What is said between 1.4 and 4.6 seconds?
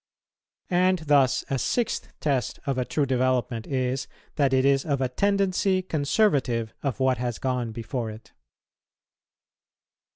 a sixth test of a true development is that